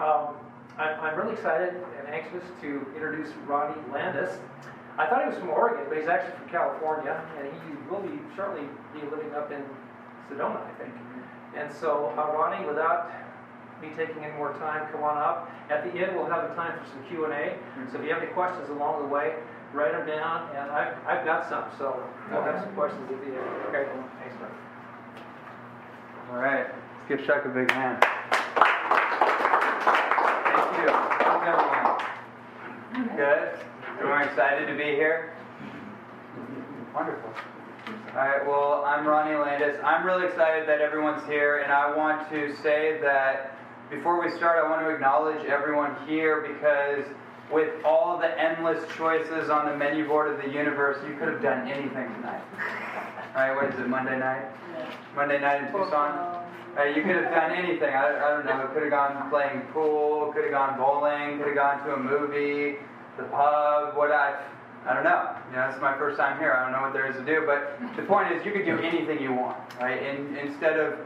[0.00, 0.34] um,
[0.78, 4.38] I'm, I'm really excited and anxious to introduce Ronnie Landis.
[4.98, 8.18] I thought he was from Oregon, but he's actually from California, and he will be
[8.34, 9.62] shortly be living up in
[10.28, 10.94] Sedona, I think.
[11.56, 13.10] And so, uh, Ronnie, without
[13.82, 15.50] me taking any more time, come on up.
[15.70, 17.56] At the end, we'll have a time for some Q&A.
[17.90, 19.34] So if you have any questions along the way,
[19.72, 23.26] write them down, and I've, I've got some, so we'll have some questions at the
[23.26, 23.48] end.
[23.68, 23.88] Okay,
[24.20, 24.50] thanks, man.
[26.30, 26.66] All right,
[27.08, 28.04] give Chuck a big hand.
[29.90, 30.88] Thank you.
[30.90, 33.16] How's everyone?
[33.16, 33.58] Good?
[33.98, 35.34] Everyone excited to be here?
[36.94, 37.30] Wonderful.
[38.10, 39.76] All right, well, I'm Ronnie Landis.
[39.84, 43.56] I'm really excited that everyone's here, and I want to say that
[43.90, 47.04] before we start, I want to acknowledge everyone here because
[47.52, 51.42] with all the endless choices on the menu board of the universe, you could have
[51.42, 52.42] done anything tonight.
[53.34, 53.54] Right?
[53.54, 54.44] What is it, Monday night?
[55.14, 56.39] Monday night in Tucson?
[56.76, 57.94] Right, you could have done anything.
[57.94, 58.70] I, I don't know.
[58.72, 62.76] Could have gone playing pool, could have gone bowling, could have gone to a movie,
[63.16, 64.40] the pub, what I.
[64.86, 65.36] I don't know.
[65.50, 66.52] You know, it's my first time here.
[66.52, 67.42] I don't know what there is to do.
[67.44, 70.02] But the point is, you could do anything you want, right?
[70.02, 70.98] And instead of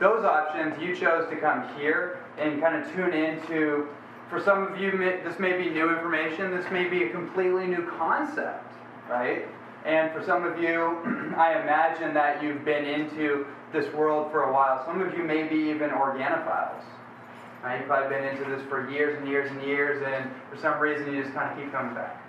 [0.00, 3.88] those options, you chose to come here and kind of tune into.
[4.30, 4.92] For some of you,
[5.24, 6.50] this may be new information.
[6.50, 8.72] This may be a completely new concept,
[9.08, 9.46] right?
[9.84, 10.98] And for some of you,
[11.36, 14.84] I imagine that you've been into this world for a while.
[14.86, 16.82] Some of you may be even organophiles.
[17.62, 17.78] Right?
[17.78, 21.14] You've probably been into this for years and years and years, and for some reason
[21.14, 22.22] you just kind of keep coming back.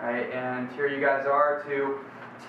[0.00, 0.30] Right?
[0.32, 1.98] And here you guys are to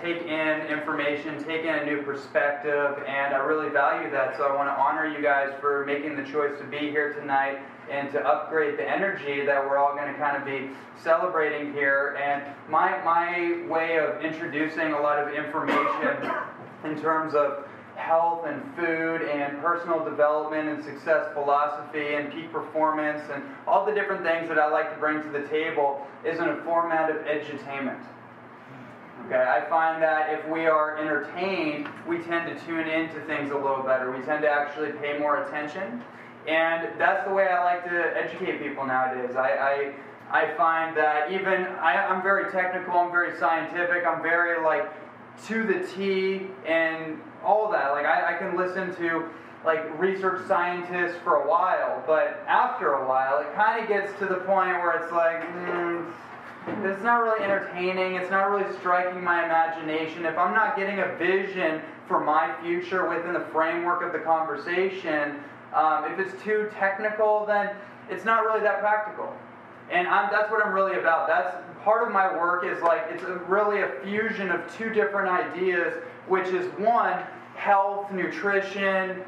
[0.01, 4.37] take in information, take in a new perspective, and I really value that.
[4.37, 7.59] So I want to honor you guys for making the choice to be here tonight
[7.91, 12.17] and to upgrade the energy that we're all going to kind of be celebrating here.
[12.21, 16.31] And my, my way of introducing a lot of information
[16.85, 23.21] in terms of health and food and personal development and success philosophy and peak performance
[23.31, 26.47] and all the different things that I like to bring to the table is in
[26.47, 28.01] a format of edutainment.
[29.27, 33.55] Okay, I find that if we are entertained, we tend to tune into things a
[33.55, 34.11] little better.
[34.11, 36.03] We tend to actually pay more attention.
[36.47, 39.35] And that's the way I like to educate people nowadays.
[39.35, 39.93] I,
[40.31, 44.91] I, I find that even, I, I'm very technical, I'm very scientific, I'm very like
[45.47, 47.91] to the T and all that.
[47.91, 49.29] Like I, I can listen to
[49.63, 54.25] like research scientists for a while, but after a while, it kind of gets to
[54.25, 56.11] the point where it's like, mm,
[56.83, 58.15] it's not really entertaining.
[58.15, 60.25] It's not really striking my imagination.
[60.25, 65.43] If I'm not getting a vision for my future within the framework of the conversation,
[65.73, 67.75] um, if it's too technical, then
[68.09, 69.33] it's not really that practical.
[69.89, 71.27] And I'm, that's what I'm really about.
[71.27, 75.29] That's part of my work is like it's a, really a fusion of two different
[75.29, 75.93] ideas,
[76.27, 77.23] which is one,
[77.55, 79.23] health, nutrition,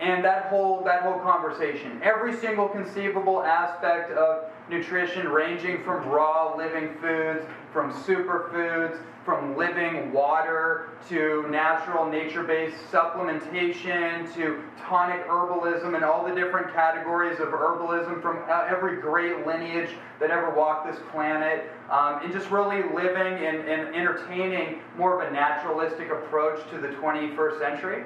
[0.00, 2.00] and that whole that whole conversation.
[2.02, 10.12] Every single conceivable aspect of nutrition, ranging from raw living foods, from superfoods, from living
[10.12, 18.22] water to natural nature-based supplementation to tonic herbalism and all the different categories of herbalism
[18.22, 23.44] from uh, every great lineage that ever walked this planet, um, and just really living
[23.44, 28.04] and, and entertaining more of a naturalistic approach to the 21st century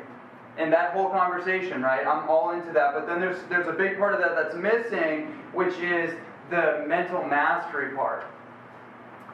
[0.59, 2.07] and that whole conversation, right?
[2.07, 2.93] I'm all into that.
[2.95, 6.15] But then there's there's a big part of that that's missing, which is
[6.51, 8.27] the mental mastery part.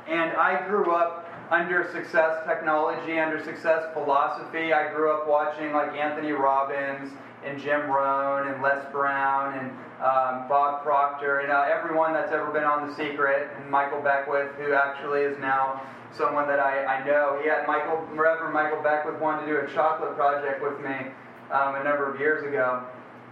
[0.07, 4.73] And I grew up under success technology, under success philosophy.
[4.73, 7.13] I grew up watching like Anthony Robbins
[7.45, 12.51] and Jim Rohn and Les Brown and um, Bob Proctor and uh, everyone that's ever
[12.53, 15.83] been on The Secret and Michael Beckwith, who actually is now
[16.17, 17.39] someone that I, I know.
[17.43, 21.13] He had Michael, Reverend Michael Beckwith wanted to do a chocolate project with me
[21.53, 22.85] um, a number of years ago.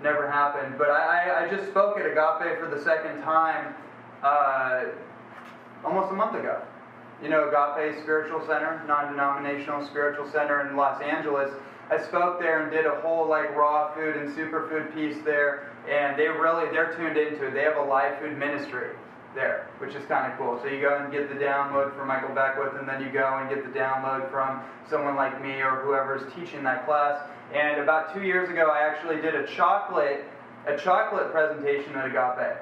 [0.02, 0.76] Never happened.
[0.78, 3.74] But I, I just spoke at Agape for the second time
[4.22, 4.84] uh,
[5.84, 6.60] almost a month ago.
[7.22, 11.50] You know, Agape Spiritual Center, non denominational spiritual center in Los Angeles.
[11.90, 16.18] I spoke there and did a whole like raw food and superfood piece there, and
[16.18, 17.54] they really they're tuned into it.
[17.54, 18.90] They have a live food ministry
[19.36, 20.58] there, which is kind of cool.
[20.62, 23.48] So you go and get the download from Michael Beckwith, and then you go and
[23.48, 27.22] get the download from someone like me or whoever's teaching that class.
[27.54, 30.24] And about two years ago, I actually did a chocolate
[30.66, 32.58] a chocolate presentation at Agape.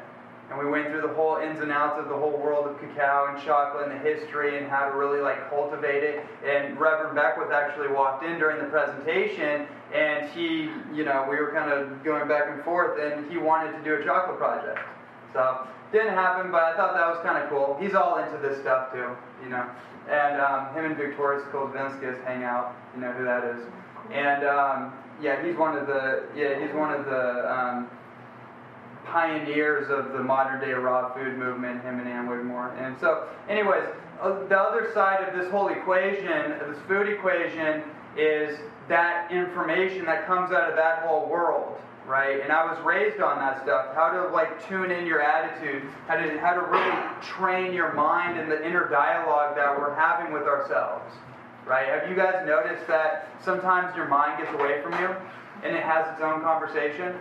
[0.51, 3.33] And we went through the whole ins and outs of the whole world of cacao
[3.33, 6.27] and chocolate and the history and how to really like cultivate it.
[6.45, 11.51] And Reverend Beckwith actually walked in during the presentation and he, you know, we were
[11.53, 14.81] kind of going back and forth and he wanted to do a chocolate project.
[15.33, 17.79] So didn't happen, but I thought that was kind of cool.
[17.81, 19.65] He's all into this stuff too, you know.
[20.11, 22.75] And um, him and Viktoras Kulvinskas hang out.
[22.95, 23.65] You know who that is.
[24.13, 24.93] And um,
[25.23, 27.89] yeah, he's one of the yeah he's one of the um,
[29.07, 32.75] pioneers of the modern day raw food movement, him and Ann Wigmore.
[32.77, 33.85] And so, anyways,
[34.21, 37.83] uh, the other side of this whole equation, this food equation,
[38.19, 38.59] is
[38.89, 42.41] that information that comes out of that whole world right?
[42.41, 43.95] And I was raised on that stuff.
[43.95, 48.39] How to like tune in your attitude, how to how to really train your mind
[48.39, 51.15] in the inner dialogue that we're having with ourselves.
[51.67, 51.89] Right?
[51.89, 55.17] Have you guys noticed that sometimes your mind gets away from you
[55.63, 57.17] and it has its own conversation?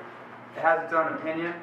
[0.55, 1.53] It has its own opinion.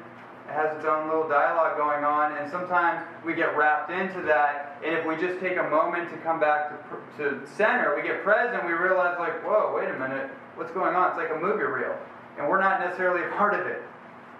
[0.49, 4.81] It has its own little dialogue going on, and sometimes we get wrapped into that.
[4.83, 8.23] And if we just take a moment to come back to, to center, we get
[8.23, 11.09] present, we realize, like, whoa, wait a minute, what's going on?
[11.11, 11.95] It's like a movie reel
[12.37, 13.81] and we're not necessarily a part of it.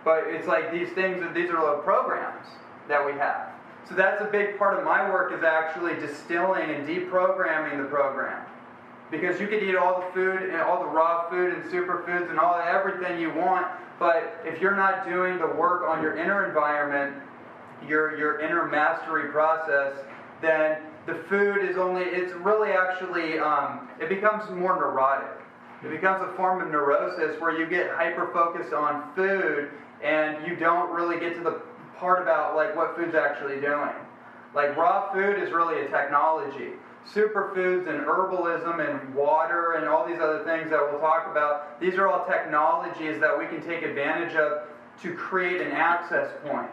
[0.04, 2.48] But it's like these things, these are little programs
[2.88, 3.50] that we have.
[3.88, 8.46] So that's a big part of my work is actually distilling and deprogramming the program.
[9.10, 12.40] Because you could eat all the food and all the raw food and superfoods and
[12.40, 13.68] all everything you want,
[14.00, 17.22] but if you're not doing the work on your inner environment,
[17.88, 19.94] your your inner mastery process,
[20.42, 25.41] then the food is only it's really actually um, it becomes more neurotic
[25.84, 29.70] it becomes a form of neurosis where you get hyper focused on food
[30.04, 31.62] and you don't really get to the
[31.96, 33.94] part about like what food's actually doing.
[34.54, 36.74] Like raw food is really a technology.
[37.06, 41.96] Superfoods and herbalism and water and all these other things that we'll talk about, these
[41.96, 44.64] are all technologies that we can take advantage of
[45.02, 46.70] to create an access point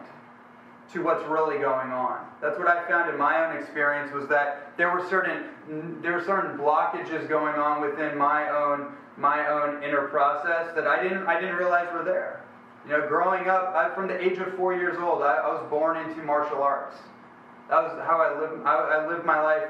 [0.93, 2.25] to what's really going on.
[2.41, 5.45] That's what I found in my own experience was that there were certain
[6.03, 11.03] there were certain blockages going on within my own my own inner process that I
[11.03, 12.43] didn't I didn't realize were there.
[12.87, 15.69] You know, growing up, I, from the age of four years old, I, I, was
[15.69, 16.97] born into martial arts.
[17.69, 18.65] That was how I lived.
[18.65, 19.69] I, I lived my life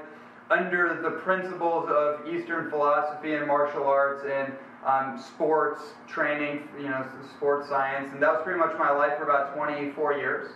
[0.50, 4.52] under the principles of Eastern philosophy and martial arts and
[4.86, 7.04] um, sports training, you know,
[7.36, 10.52] sports science, and that was pretty much my life for about 24 years.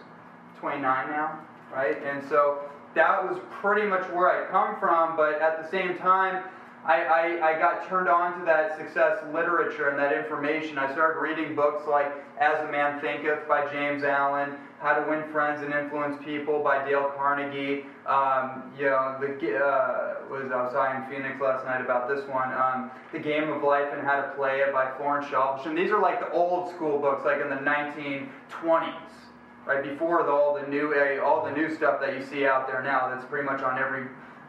[0.61, 1.39] 29 now,
[1.73, 1.97] right?
[2.05, 2.61] And so
[2.95, 6.45] that was pretty much where I come from, but at the same time,
[6.85, 10.79] I, I, I, got turned on to that success literature and that information.
[10.79, 15.23] I started reading books like As a Man Thinketh by James Allen, How to Win
[15.31, 17.87] Friends and Influence People by Dale Carnegie.
[18.05, 22.29] Um, you know, the uh, was I was talking in Phoenix last night about this
[22.29, 25.77] one, um, The Game of Life and How to Play It by Florence Scovel Shinn.
[25.77, 29.22] These are like the old school books, like in the 1920s
[29.67, 32.67] right before the, all the new uh, all the new stuff that you see out
[32.67, 34.07] there now that's pretty much on every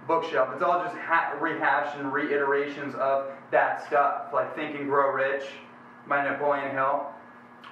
[0.07, 0.49] bookshelf.
[0.53, 5.45] It's all just ha- rehash and reiterations of that stuff like think and grow rich
[6.07, 7.07] by napoleon hill.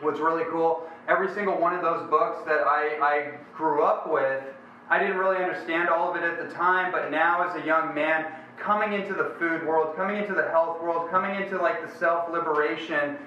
[0.01, 4.43] What's really cool every single one of those books that I, I grew up with
[4.89, 7.93] i didn't really understand all of it at the time but now as a young
[7.93, 11.91] man coming into the food world coming into the health world coming into like the
[11.97, 13.17] self-liberation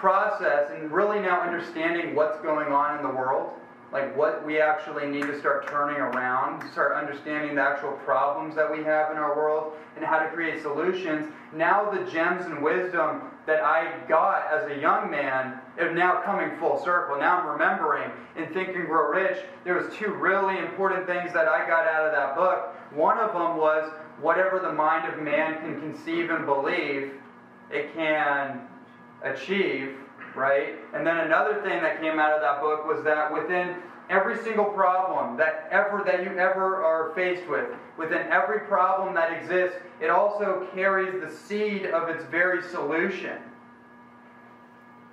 [0.00, 3.52] process and really now understanding what's going on in the world
[3.92, 8.70] like what we actually need to start turning around, start understanding the actual problems that
[8.70, 11.26] we have in our world, and how to create solutions.
[11.52, 16.56] Now, the gems and wisdom that I got as a young man are now coming
[16.58, 17.18] full circle.
[17.18, 21.48] Now I'm remembering in Think and Grow Rich, there was two really important things that
[21.48, 22.76] I got out of that book.
[22.94, 27.14] One of them was whatever the mind of man can conceive and believe,
[27.72, 28.60] it can
[29.24, 29.96] achieve
[30.34, 30.76] right?
[30.94, 33.76] And then another thing that came out of that book was that within
[34.08, 39.32] every single problem that ever that you ever are faced with, within every problem that
[39.32, 43.36] exists, it also carries the seed of its very solution.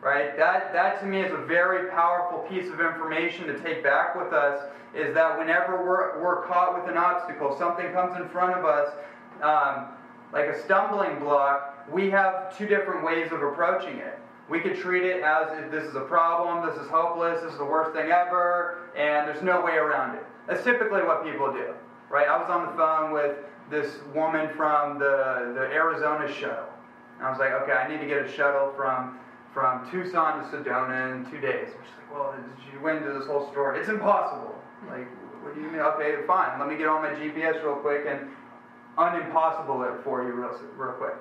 [0.01, 0.37] Right?
[0.37, 4.31] That that to me is a very powerful piece of information to take back with
[4.31, 8.63] us is that whenever we're, we're caught with an obstacle, something comes in front of
[8.63, 8.89] us,
[9.41, 9.87] um,
[10.31, 14.19] like a stumbling block, we have two different ways of approaching it.
[14.49, 17.57] We could treat it as if this is a problem, this is hopeless, this is
[17.57, 20.23] the worst thing ever, and there's no way around it.
[20.47, 21.73] That's typically what people do,
[22.09, 22.27] right?
[22.27, 23.37] I was on the phone with
[23.69, 26.69] this woman from the, the Arizona shuttle.
[27.17, 29.19] And I was like, okay, I need to get a shuttle from
[29.53, 31.69] from Tucson to Sedona in two days.
[31.69, 32.35] She's like, well,
[32.69, 33.79] she went into this whole story.
[33.79, 34.53] It's impossible.
[34.87, 35.07] Like,
[35.41, 35.81] what do you mean?
[35.81, 36.59] Okay, fine.
[36.59, 38.29] Let me get on my GPS real quick and
[38.99, 41.15] unimpossible it for you real, real quick.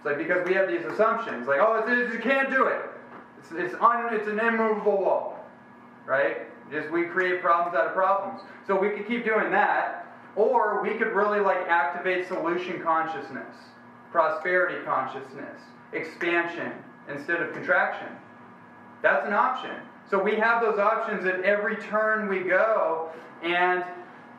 [0.00, 2.86] It's like because we have these assumptions, like, oh, it's, you can't do it.
[3.38, 5.44] It's, it's, un, it's an immovable wall,
[6.06, 6.46] right?
[6.72, 8.40] Just we create problems out of problems.
[8.66, 13.54] So we could keep doing that, or we could really like activate solution consciousness,
[14.10, 15.60] prosperity consciousness,
[15.92, 16.72] expansion
[17.10, 18.08] instead of contraction.
[19.02, 19.76] That's an option.
[20.08, 23.10] So we have those options at every turn we go,
[23.42, 23.84] and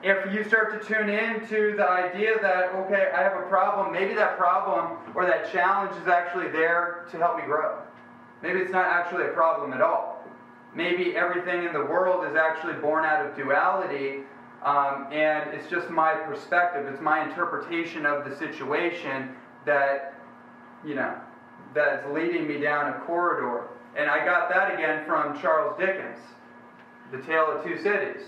[0.04, 3.92] if you start to tune in to the idea that, okay, I have a problem,
[3.94, 7.78] maybe that problem or that challenge is actually there to help me grow.
[8.42, 10.26] Maybe it's not actually a problem at all.
[10.74, 14.24] maybe everything in the world is actually born out of duality,
[14.64, 20.14] um, and it's just my perspective, it's my interpretation of the situation that,
[20.86, 21.16] you know,
[21.74, 23.68] that's leading me down a corridor.
[23.98, 26.20] And I got that again from Charles Dickens,
[27.12, 28.22] The Tale of Two Cities.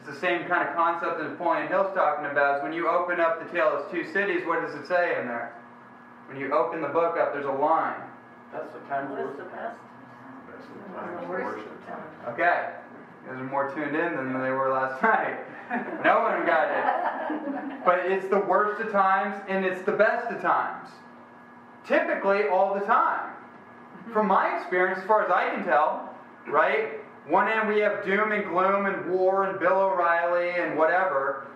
[0.00, 2.56] It's the same kind of concept that Napoleon Hill's talking about.
[2.58, 5.28] Is when you open up The Tale of Two Cities, what does it say in
[5.28, 5.54] there?
[6.26, 8.00] When you open the book up, there's a line.
[8.50, 9.76] That's the time What for is the best?
[10.50, 11.68] That's the time for worship.
[12.28, 12.70] Okay.
[13.26, 15.38] You guys are more tuned in than they were last night.
[16.02, 17.84] no one got it.
[17.84, 20.88] But it's the worst of times and it's the best of times.
[21.86, 23.32] Typically, all the time.
[24.12, 26.14] From my experience, as far as I can tell,
[26.46, 26.99] right?
[27.26, 31.46] One end we have doom and gloom and war and Bill O'Reilly and whatever,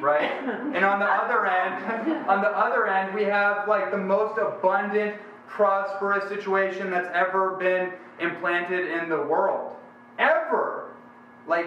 [0.00, 0.30] right?
[0.30, 5.16] And on the other end, on the other end, we have like the most abundant,
[5.46, 9.74] prosperous situation that's ever been implanted in the world.
[10.18, 10.90] Ever.
[11.46, 11.66] Like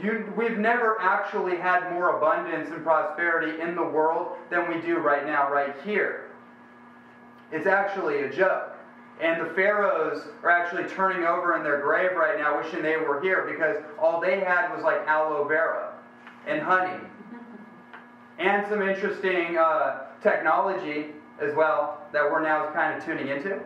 [0.00, 4.98] you we've never actually had more abundance and prosperity in the world than we do
[4.98, 6.26] right now, right here.
[7.50, 8.75] It's actually a joke.
[9.20, 13.20] And the pharaohs are actually turning over in their grave right now, wishing they were
[13.20, 15.94] here because all they had was like aloe vera
[16.46, 17.00] and honey
[18.38, 21.08] and some interesting uh, technology
[21.40, 23.60] as well that we're now kind of tuning into.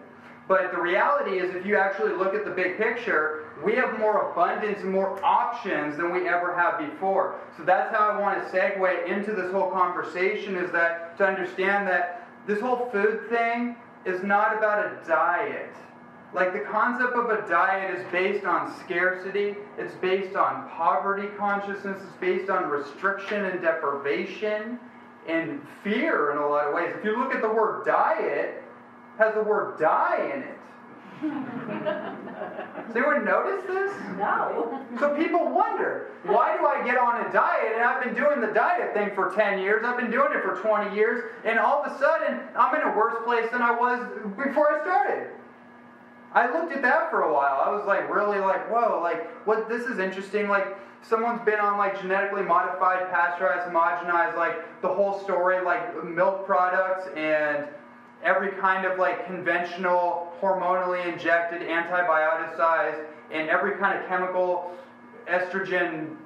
[0.49, 4.33] But the reality is, if you actually look at the big picture, we have more
[4.33, 7.37] abundance and more options than we ever have before.
[7.57, 11.87] So that's how I want to segue into this whole conversation is that to understand
[11.87, 15.75] that this whole food thing is not about a diet.
[16.33, 22.01] Like the concept of a diet is based on scarcity, it's based on poverty consciousness,
[22.01, 24.79] it's based on restriction and deprivation
[25.27, 26.95] and fear in a lot of ways.
[26.97, 28.63] If you look at the word diet,
[29.19, 30.60] has the word die in it.
[31.21, 33.93] Does anyone notice this?
[34.17, 34.81] No.
[34.99, 37.73] So people wonder, why do I get on a diet?
[37.75, 40.57] And I've been doing the diet thing for 10 years, I've been doing it for
[40.57, 44.01] 20 years, and all of a sudden I'm in a worse place than I was
[44.37, 45.31] before I started.
[46.33, 47.61] I looked at that for a while.
[47.65, 50.49] I was like, really like, whoa, like, what, this is interesting.
[50.49, 56.47] Like, someone's been on like genetically modified, pasteurized, homogenized, like the whole story, like milk
[56.47, 57.67] products and
[58.23, 64.73] every kind of like conventional, hormonally injected, antibioticized, and every kind of chemical
[65.29, 66.17] estrogen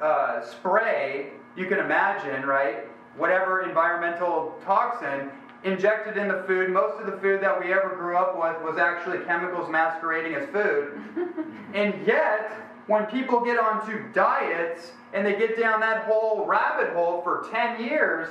[0.00, 2.86] uh, spray you can imagine, right?
[3.16, 5.30] Whatever environmental toxin
[5.64, 6.70] injected in the food.
[6.70, 10.48] Most of the food that we ever grew up with was actually chemicals masquerading as
[10.48, 11.00] food.
[11.74, 12.50] and yet,
[12.86, 17.84] when people get onto diets and they get down that whole rabbit hole for 10
[17.84, 18.28] years,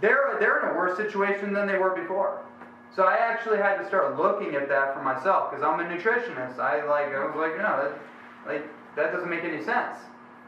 [0.00, 2.44] they're, they're in a worse situation than they were before.
[2.94, 6.60] So I actually had to start looking at that for myself because I'm a nutritionist.
[6.60, 7.98] I like I was like, no, that,
[8.46, 9.98] like that doesn't make any sense.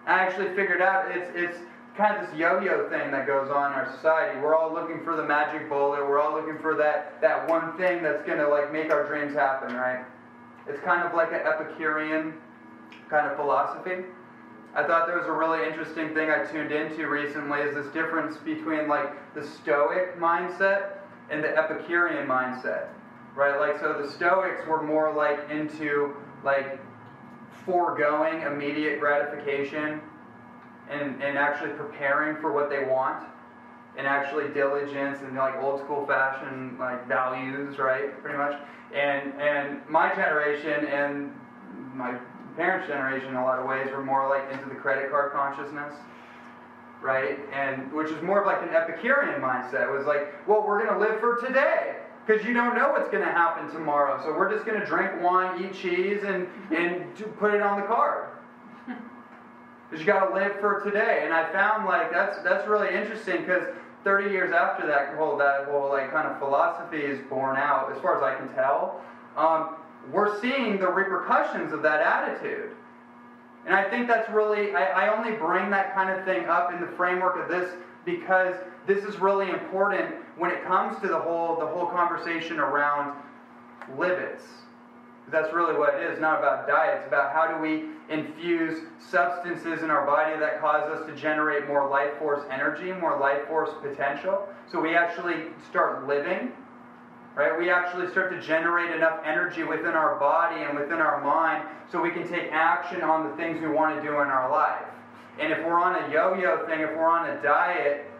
[0.06, 1.58] I actually figured out it's it's
[1.96, 4.38] kind of this yo-yo thing that goes on in our society.
[4.38, 6.06] We're all looking for the magic bullet.
[6.06, 9.74] We're all looking for that that one thing that's gonna like make our dreams happen,
[9.74, 10.04] right?
[10.68, 12.34] It's kind of like an Epicurean
[13.10, 14.04] kind of philosophy.
[14.76, 18.36] I thought there was a really interesting thing I tuned into recently is this difference
[18.36, 20.98] between like the Stoic mindset
[21.30, 22.88] and the Epicurean mindset,
[23.34, 23.58] right?
[23.58, 26.14] Like, so the Stoics were more like into
[26.44, 26.78] like
[27.64, 30.02] foregoing immediate gratification
[30.90, 33.24] and, and actually preparing for what they want
[33.96, 38.22] and actually diligence and like old school fashion like values, right?
[38.22, 38.60] Pretty much.
[38.92, 41.32] And and my generation and
[41.94, 42.18] my
[42.56, 45.94] parents' generation in a lot of ways were more like into the credit card consciousness
[47.02, 47.38] right?
[47.52, 49.88] And which is more of like an Epicurean mindset.
[49.88, 51.96] It was like, well, we're going to live for today
[52.26, 54.20] because you don't know what's going to happen tomorrow.
[54.24, 57.86] So we're just going to drink wine, eat cheese, and and put it on the
[57.86, 58.28] card.
[59.88, 61.20] Because you got to live for today.
[61.22, 63.62] And I found like that's that's really interesting because
[64.02, 68.02] 30 years after that whole that whole like kind of philosophy is born out, as
[68.02, 69.00] far as I can tell,
[69.36, 69.76] um,
[70.12, 72.70] we're seeing the repercussions of that attitude.
[73.66, 76.80] And I think that's really, I, I, only bring that kind of thing up in
[76.80, 78.54] the framework of this because
[78.86, 83.20] this is really important when it comes to the whole, the whole conversation around
[83.96, 84.42] lipids.
[85.28, 86.98] That's really what it is, not about diet.
[86.98, 91.66] It's about how do we infuse substances in our body that cause us to generate
[91.66, 94.48] more life force energy, more life force potential.
[94.70, 96.52] So we actually start living
[97.36, 97.56] right?
[97.56, 102.02] We actually start to generate enough energy within our body and within our mind so
[102.02, 104.88] we can take action on the things we want to do in our life.
[105.38, 108.10] And if we're on a yo yo thing, if we're on a diet,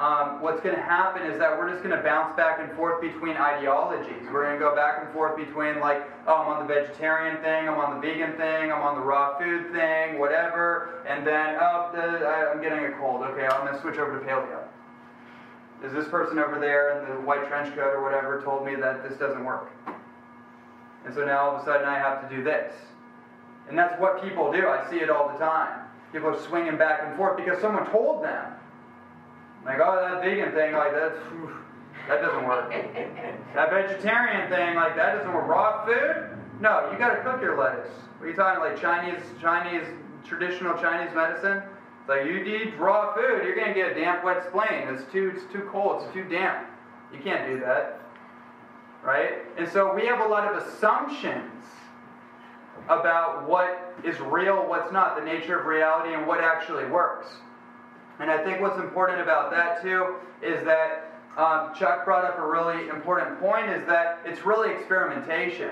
[0.00, 3.02] um, what's going to happen is that we're just going to bounce back and forth
[3.02, 4.24] between ideologies.
[4.32, 7.68] We're going to go back and forth between, like, oh, I'm on the vegetarian thing,
[7.68, 11.90] I'm on the vegan thing, I'm on the raw food thing, whatever, and then, oh,
[11.92, 13.22] the, I'm getting a cold.
[13.22, 14.64] Okay, I'm going to switch over to paleo.
[15.84, 19.08] Is this person over there in the white trench coat or whatever told me that
[19.08, 19.70] this doesn't work?
[21.04, 22.72] And so now all of a sudden I have to do this.
[23.68, 24.68] And that's what people do.
[24.68, 25.80] I see it all the time.
[26.12, 28.52] People are swinging back and forth because someone told them.
[29.64, 31.18] Like, oh, that vegan thing, like, that's,
[32.08, 32.70] that doesn't work.
[33.54, 35.46] that vegetarian thing, like, that doesn't work.
[35.46, 36.36] Raw food?
[36.60, 37.90] No, you gotta cook your lettuce.
[38.18, 39.86] What are you talking, like Chinese, Chinese,
[40.24, 41.62] traditional Chinese medicine?
[42.08, 44.88] Like, you eat raw food, you're gonna get a damp, wet spleen.
[44.88, 46.66] It's too, it's too cold, it's too damp.
[47.12, 48.00] You can't do that.
[49.02, 49.38] Right?
[49.56, 51.64] And so we have a lot of assumptions
[52.88, 57.28] about what is real, what's not, the nature of reality, and what actually works.
[58.18, 62.46] And I think what's important about that too is that um, Chuck brought up a
[62.46, 65.70] really important point is that it's really experimentation.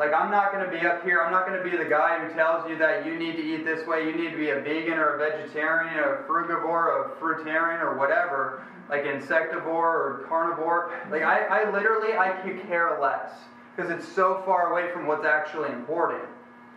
[0.00, 2.18] Like, I'm not going to be up here, I'm not going to be the guy
[2.18, 4.58] who tells you that you need to eat this way, you need to be a
[4.58, 10.24] vegan or a vegetarian or a frugivore or a fruitarian or whatever, like insectivore or
[10.26, 10.90] carnivore.
[11.10, 13.30] Like, I, I literally, I could care less
[13.76, 16.24] because it's so far away from what's actually important.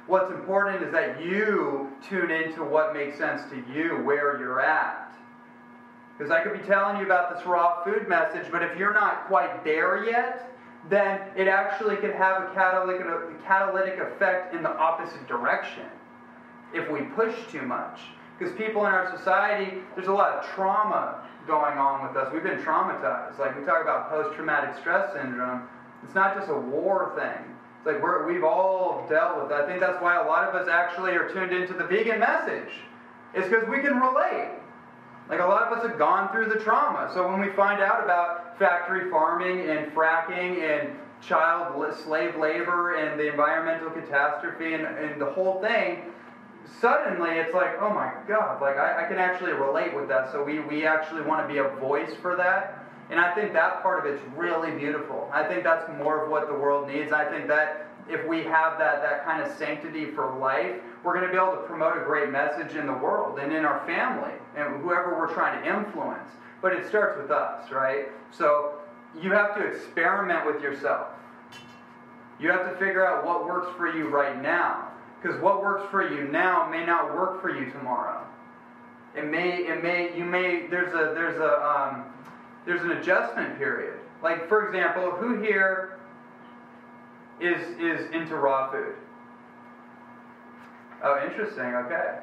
[0.05, 5.15] What's important is that you tune into what makes sense to you, where you're at.
[6.17, 9.27] Because I could be telling you about this raw food message, but if you're not
[9.27, 10.52] quite there yet,
[10.89, 15.85] then it actually could have a catalytic, a catalytic effect in the opposite direction
[16.73, 17.99] if we push too much.
[18.37, 22.31] Because people in our society, there's a lot of trauma going on with us.
[22.33, 23.37] We've been traumatized.
[23.37, 25.63] Like we talk about post traumatic stress syndrome,
[26.03, 27.55] it's not just a war thing.
[27.77, 29.61] It's like we're, we've all dealt with that.
[29.61, 32.71] I think that's why a lot of us actually are tuned into the vegan message.
[33.33, 34.51] It's because we can relate.
[35.29, 37.09] Like a lot of us have gone through the trauma.
[37.13, 43.19] So when we find out about factory farming and fracking and child slave labor and
[43.19, 46.11] the environmental catastrophe and, and the whole thing,
[46.81, 50.31] suddenly it's like, oh my God, like I, I can actually relate with that.
[50.31, 52.85] So we, we actually want to be a voice for that.
[53.09, 55.29] And I think that part of it's really beautiful.
[55.31, 57.11] I think that's more of what the world needs.
[57.11, 61.25] I think that if we have that, that kind of sanctity for life, we're going
[61.25, 64.33] to be able to promote a great message in the world and in our family
[64.55, 66.29] and whoever we're trying to influence.
[66.61, 68.07] But it starts with us, right?
[68.31, 68.79] So
[69.21, 71.07] you have to experiment with yourself.
[72.39, 74.89] You have to figure out what works for you right now.
[75.21, 78.25] Because what works for you now may not work for you tomorrow.
[79.15, 82.05] It may, it may, you may, there's a, there's a, um,
[82.65, 83.99] there's an adjustment period.
[84.21, 85.99] Like, for example, who here
[87.39, 88.95] is, is into raw food?
[91.03, 92.19] Oh, interesting, okay.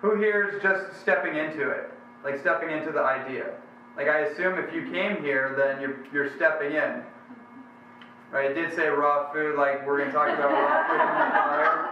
[0.00, 1.92] Who here is just stepping into it?
[2.24, 3.54] Like stepping into the idea?
[3.96, 7.02] Like I assume if you came here, then you're, you're stepping in.
[8.32, 11.06] Right, it did say raw food, like we're going to talk about raw food in
[11.06, 11.90] the fire.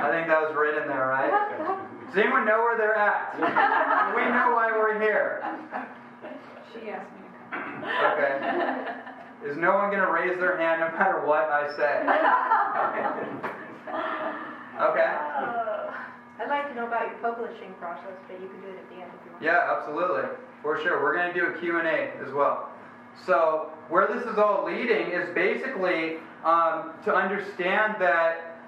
[0.00, 2.08] I think that was written there, right?
[2.08, 3.36] Does anyone know where they're at?
[4.16, 5.42] we know why we're here.
[6.72, 7.84] She asked me to come.
[8.12, 8.94] Okay.
[9.44, 13.48] Is no one going to raise their hand no matter what I say?
[14.80, 15.14] Okay.
[15.14, 15.92] Uh,
[16.40, 18.96] I'd like to know about your publishing process, but you can do it at the
[18.96, 19.44] end if you want.
[19.44, 20.28] Yeah, absolutely.
[20.60, 21.00] For sure.
[21.02, 22.70] We're going to do a Q&A as well.
[23.26, 28.58] So where this is all leading is basically um, to understand that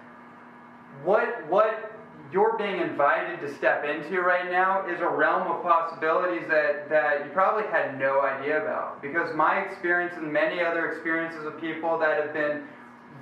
[1.03, 1.94] what what
[2.33, 7.25] you're being invited to step into right now is a realm of possibilities that, that
[7.25, 9.01] you probably had no idea about.
[9.03, 12.65] Because my experience and many other experiences of people that have been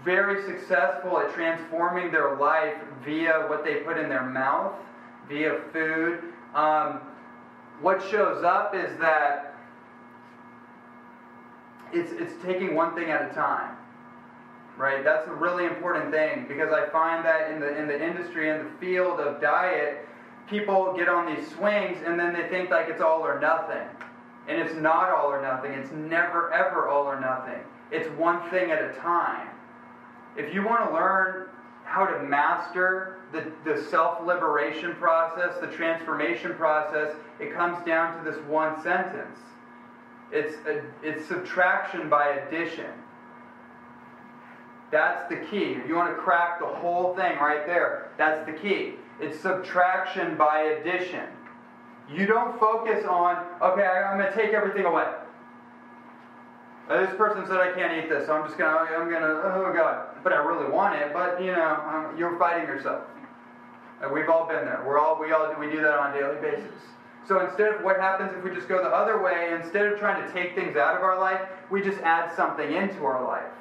[0.05, 4.73] very successful at transforming their life via what they put in their mouth,
[5.29, 6.21] via food,
[6.55, 7.01] um,
[7.81, 9.57] what shows up is that
[11.93, 13.77] it's, it's taking one thing at a time
[14.77, 15.05] right?
[15.05, 18.59] That's a really important thing because I find that in the in the industry in
[18.59, 20.07] the field of diet,
[20.49, 23.87] people get on these swings and then they think like it's all or nothing.
[24.49, 25.73] And it's not all or nothing.
[25.73, 27.61] It's never ever all or nothing.
[27.91, 29.49] It's one thing at a time.
[30.37, 31.49] If you want to learn
[31.85, 38.41] how to master the, the self-liberation process, the transformation process, it comes down to this
[38.47, 39.39] one sentence.
[40.33, 42.91] It's, a, it's subtraction by addition.
[44.93, 45.73] That's the key.
[45.73, 48.95] If you want to crack the whole thing right there, that's the key.
[49.21, 51.25] It's subtraction by addition.
[52.13, 55.07] You don't focus on, okay, I'm going to take everything away.
[56.89, 60.09] This person said I can't eat this, so I'm just gonna, I'm gonna, oh God,
[60.23, 61.13] but I really want it.
[61.15, 63.05] But you know, um, you're fighting yourself.
[64.03, 64.83] Uh, we've all been there.
[64.85, 66.75] We're all, we all, we do that on a daily basis.
[67.27, 70.27] So instead of what happens if we just go the other way, instead of trying
[70.27, 73.53] to take things out of our life, we just add something into our life.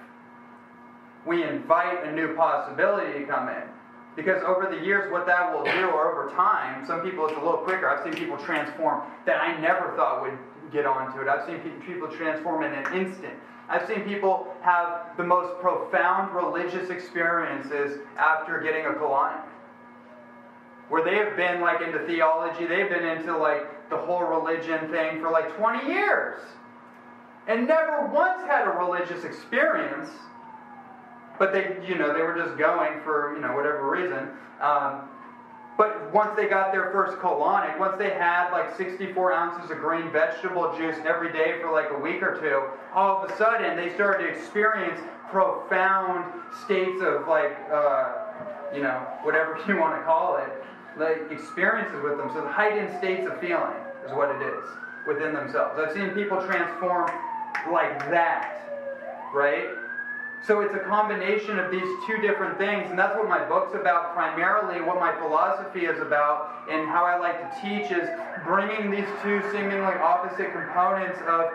[1.26, 3.64] We invite a new possibility to come in.
[4.16, 7.40] Because over the years, what that will do, or over time, some people it's a
[7.40, 7.90] little quicker.
[7.90, 10.38] I've seen people transform that I never thought would
[10.72, 11.28] get onto it.
[11.28, 13.34] I've seen people transform in an instant.
[13.70, 19.44] I've seen people have the most profound religious experiences after getting a colonic.
[20.90, 25.22] Where they have been like into theology, they've been into like the whole religion thing
[25.22, 26.42] for like 20 years.
[27.48, 30.10] And never once had a religious experience
[31.42, 34.30] but they, you know, they were just going for, you know, whatever reason.
[34.62, 35.10] Um,
[35.76, 40.12] but once they got their first colonic, once they had like 64 ounces of green
[40.12, 42.62] vegetable juice every day for like a week or two,
[42.94, 45.00] all of a sudden they started to experience
[45.32, 46.32] profound
[46.64, 48.14] states of like, uh,
[48.72, 50.64] you know, whatever you want to call it,
[50.96, 52.30] like experiences with them.
[52.36, 53.74] So heightened states of feeling
[54.06, 54.64] is what it is
[55.08, 55.80] within themselves.
[55.80, 57.10] I've seen people transform
[57.72, 58.62] like that,
[59.34, 59.70] right?
[60.44, 64.16] So it's a combination of these two different things, and that's what my book's about
[64.16, 64.82] primarily.
[64.82, 68.10] What my philosophy is about, and how I like to teach is
[68.44, 71.52] bringing these two seemingly opposite components of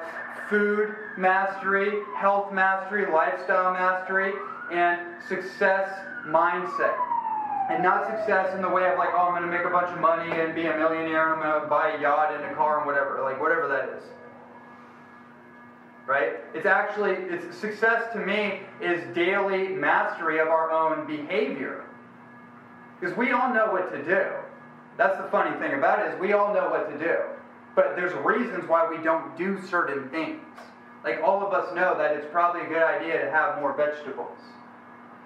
[0.49, 4.33] food mastery, health mastery, lifestyle mastery,
[4.71, 5.91] and success
[6.25, 6.95] mindset.
[7.69, 9.91] And not success in the way of like, oh, I'm going to make a bunch
[9.91, 12.55] of money and be a millionaire, and I'm going to buy a yacht and a
[12.55, 14.05] car and whatever, like whatever that is
[16.07, 16.35] right?
[16.55, 21.85] It's actually, it's success to me is daily mastery of our own behavior.
[23.01, 24.25] Because we all know what to do.
[24.97, 27.19] That's the funny thing about it is we all know what to do.
[27.75, 30.41] But there's reasons why we don't do certain things.
[31.05, 34.39] Like all of us know that it's probably a good idea to have more vegetables.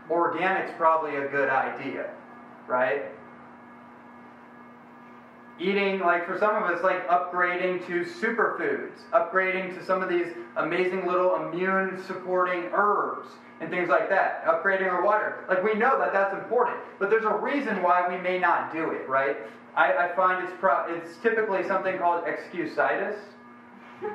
[0.08, 2.10] Organic's probably a good idea,
[2.66, 3.04] right?
[5.60, 10.32] Eating like for some of us like upgrading to superfoods upgrading to some of these
[10.56, 13.28] amazing little immune supporting herbs
[13.60, 15.44] and things like that upgrading our water.
[15.48, 18.90] Like we know that that's important but there's a reason why we may not do
[18.90, 19.36] it right?
[19.76, 23.16] I, I find it's pro- it's typically something called excusitis.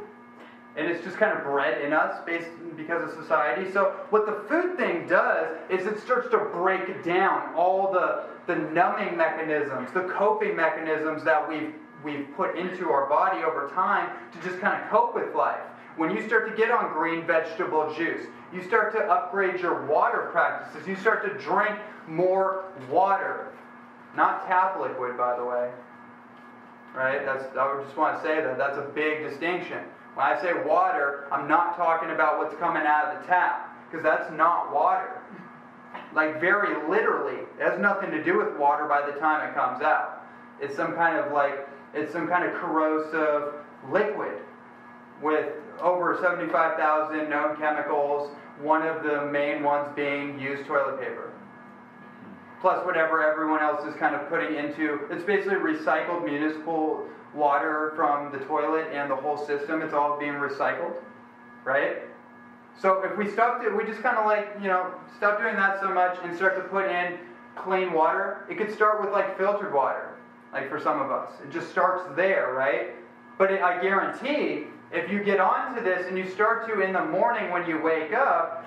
[0.78, 3.72] And it's just kind of bred in us based because of society.
[3.72, 8.56] So what the food thing does is it starts to break down all the the
[8.56, 14.48] numbing mechanisms, the coping mechanisms that we've we've put into our body over time to
[14.48, 15.62] just kind of cope with life.
[15.98, 20.30] When you start to get on green vegetable juice, you start to upgrade your water
[20.32, 20.88] practices.
[20.88, 21.78] You start to drink
[22.08, 23.52] more water,
[24.16, 25.72] not tap liquid, by the way.
[26.94, 27.26] Right?
[27.26, 29.80] That's I just want to say that that's a big distinction.
[30.14, 34.04] When I say water, I'm not talking about what's coming out of the tap, because
[34.04, 35.22] that's not water.
[36.16, 39.84] Like, very literally, it has nothing to do with water by the time it comes
[39.84, 40.24] out.
[40.62, 43.54] It's some kind of like, it's some kind of corrosive
[43.92, 44.40] liquid
[45.22, 45.48] with
[45.82, 51.34] over 75,000 known chemicals, one of the main ones being used toilet paper.
[52.62, 58.32] Plus, whatever everyone else is kind of putting into it's basically recycled municipal water from
[58.32, 60.96] the toilet and the whole system, it's all being recycled,
[61.66, 62.04] right?
[62.78, 65.80] So if we stop, to, we just kind of like, you know, stop doing that
[65.80, 67.18] so much and start to put in
[67.56, 68.46] clean water.
[68.50, 70.16] It could start with like filtered water,
[70.52, 71.32] like for some of us.
[71.42, 72.92] It just starts there, right?
[73.38, 77.06] But it, I guarantee if you get onto this and you start to in the
[77.06, 78.66] morning when you wake up,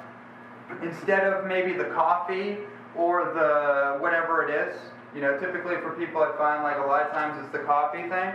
[0.82, 2.58] instead of maybe the coffee
[2.96, 4.78] or the whatever it is,
[5.14, 8.08] you know, typically for people I find like a lot of times it's the coffee
[8.08, 8.34] thing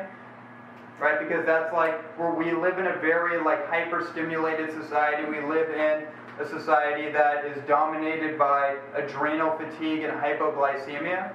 [0.99, 1.19] right?
[1.19, 5.29] Because that's like where we live in a very like hyper stimulated society.
[5.29, 6.05] We live in
[6.39, 11.33] a society that is dominated by adrenal fatigue and hypoglycemia.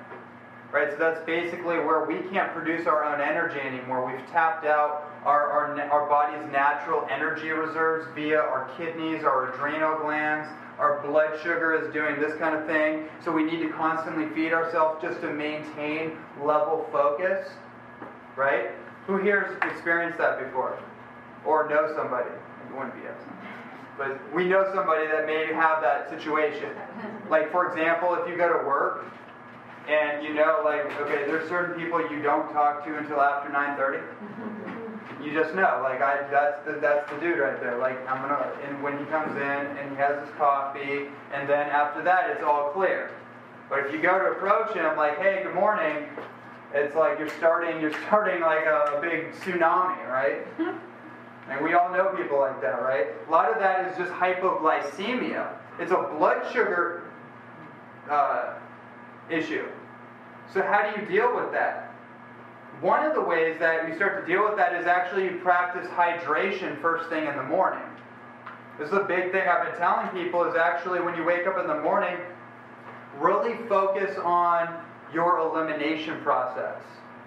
[0.71, 4.05] Right, so that's basically where we can't produce our own energy anymore.
[4.05, 9.99] We've tapped out our, our, our body's natural energy reserves via our kidneys, our adrenal
[10.01, 10.47] glands,
[10.79, 13.09] our blood sugar is doing this kind of thing.
[13.25, 17.49] So we need to constantly feed ourselves just to maintain level focus,
[18.37, 18.71] right?
[19.09, 20.79] Who here has experienced that before?
[21.47, 22.29] Or know somebody?
[22.29, 23.17] It wouldn't be us.
[23.97, 26.69] But we know somebody that may have that situation.
[27.31, 29.07] Like, for example, if you go to work
[29.89, 35.25] and you know, like, okay, there's certain people you don't talk to until after 9.30.
[35.25, 37.79] You just know, like, I, that's the, that's the dude right there.
[37.79, 41.71] Like, I'm gonna, and when he comes in and he has his coffee, and then
[41.71, 43.11] after that, it's all clear.
[43.71, 46.05] But if you go to approach him, like, hey, good morning,
[46.75, 50.47] it's like you're starting you're starting like a big tsunami, right?
[51.49, 53.09] and we all know people like that, right?
[53.27, 55.49] A lot of that is just hypoglycemia.
[55.79, 57.05] It's a blood sugar
[58.11, 58.55] uh,
[59.31, 59.67] issue.
[60.53, 61.89] So how do you deal with that?
[62.81, 65.87] one of the ways that you start to deal with that is actually you practice
[65.89, 67.83] hydration first thing in the morning.
[68.79, 71.59] This is a big thing I've been telling people is actually when you wake up
[71.59, 72.17] in the morning,
[73.19, 74.81] really focus on
[75.13, 76.81] your elimination process.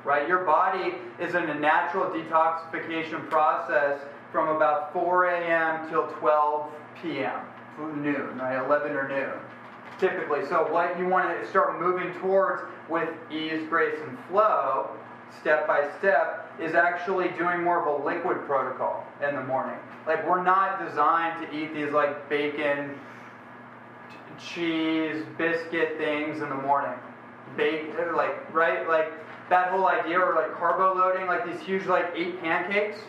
[0.04, 0.28] Right?
[0.28, 4.00] Your body is in a natural detoxification process
[4.32, 5.90] from about 4 a.m.
[5.90, 7.40] till 12 p.m.
[8.02, 8.64] noon, right?
[8.66, 9.40] 11 or noon,
[10.00, 10.46] typically.
[10.48, 14.90] So what you want to start moving towards with ease, grace, and flow,
[15.40, 19.78] step by step, is actually doing more of a liquid protocol in the morning.
[20.08, 22.98] Like we're not designed to eat these like bacon,
[24.40, 26.98] cheese, biscuit things in the morning.
[27.58, 29.12] Bake, like right, like
[29.50, 33.00] that whole idea, or like carbo loading, like these huge like eight pancakes.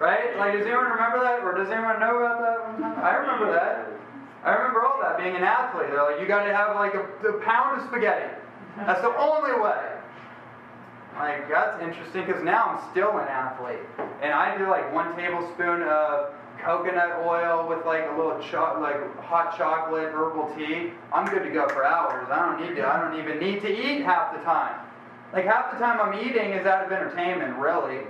[0.00, 0.36] Right?
[0.36, 1.40] Like, does anyone remember that?
[1.44, 3.04] Or does anyone know about that?
[3.04, 3.86] I remember that.
[4.42, 5.88] I remember all that being an athlete.
[5.90, 8.34] They're like, you got to have like a, a pound of spaghetti.
[8.76, 9.92] That's the only way.
[11.16, 13.78] Like, that's interesting because now I'm still an athlete.
[14.20, 19.16] And I do like one tablespoon of coconut oil with like a little cho- like
[19.20, 20.92] hot chocolate herbal tea.
[21.12, 22.28] I'm good to go for hours.
[22.30, 22.86] I don't need to.
[22.86, 24.80] I don't even need to eat half the time.
[25.32, 28.00] Like half the time I'm eating is out of entertainment, really.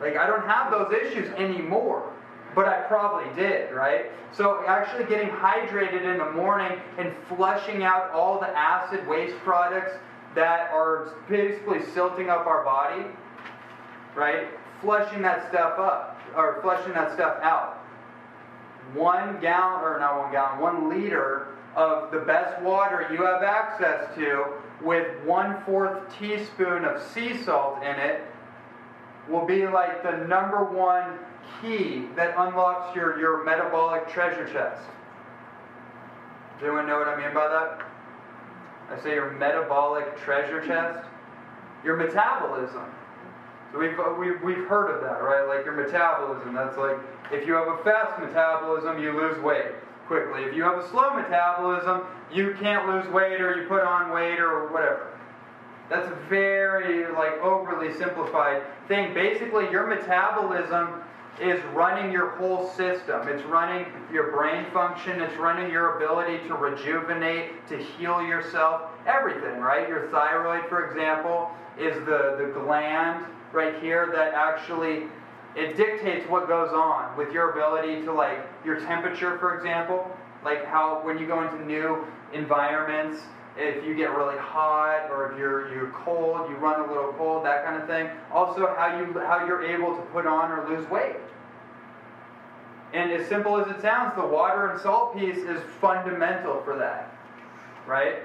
[0.00, 2.12] Like I don't have those issues anymore.
[2.54, 4.06] But I probably did, right?
[4.32, 9.92] So actually getting hydrated in the morning and flushing out all the acid waste products
[10.34, 13.04] that are basically silting up our body,
[14.14, 14.48] right?
[14.80, 17.78] Flushing that stuff up, or flushing that stuff out.
[18.94, 24.14] One gallon, or not one gallon, one liter of the best water you have access
[24.16, 24.46] to
[24.82, 28.22] with one fourth teaspoon of sea salt in it
[29.28, 31.18] will be like the number one
[31.60, 34.82] key that unlocks your, your metabolic treasure chest.
[36.54, 37.86] Does anyone know what I mean by that?
[38.90, 41.06] I say your metabolic treasure chest.
[41.84, 42.84] Your metabolism.
[43.72, 45.46] So we've, uh, we've, we've heard of that, right?
[45.46, 46.54] Like your metabolism.
[46.54, 46.96] That's like
[47.32, 49.72] if you have a fast metabolism, you lose weight
[50.06, 50.44] quickly.
[50.44, 52.02] If you have a slow metabolism,
[52.32, 55.08] you can't lose weight or you put on weight or whatever.
[55.88, 59.14] That's a very like overly simplified thing.
[59.14, 61.02] Basically, your metabolism
[61.40, 63.28] is running your whole system.
[63.28, 69.60] It's running your brain function, it's running your ability to rejuvenate, to heal yourself, everything,
[69.60, 69.88] right?
[69.88, 75.04] Your thyroid, for example, is the, the gland right here that actually
[75.56, 80.66] it dictates what goes on with your ability to like your temperature, for example, like
[80.66, 83.22] how when you go into new environments,
[83.56, 87.44] if you get really hot or if you're you're cold, you run a little cold,
[87.46, 88.10] that kind of thing.
[88.30, 91.16] Also, how you how you're able to put on or lose weight.
[92.92, 97.14] And as simple as it sounds, the water and salt piece is fundamental for that,
[97.86, 98.18] right?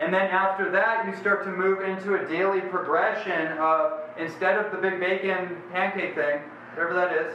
[0.00, 4.72] And then after that, you start to move into a daily progression of instead of
[4.72, 6.40] the big bacon pancake thing,
[6.74, 7.34] whatever that is.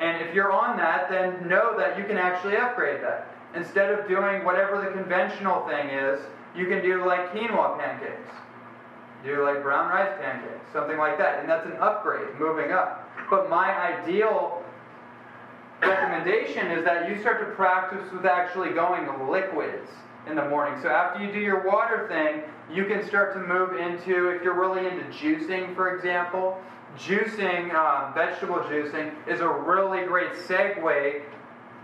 [0.00, 3.28] And if you're on that, then know that you can actually upgrade that.
[3.54, 6.20] Instead of doing whatever the conventional thing is,
[6.56, 8.30] you can do like quinoa pancakes.
[9.24, 11.40] Do like brown rice pancakes, something like that.
[11.40, 13.08] And that's an upgrade, moving up.
[13.28, 14.64] But my ideal
[15.82, 19.90] recommendation is that you start to practice with actually going liquids
[20.28, 20.80] in the morning.
[20.82, 22.42] So after you do your water thing,
[22.74, 26.60] you can start to move into, if you're really into juicing, for example,
[26.96, 31.22] juicing, um, vegetable juicing, is a really great segue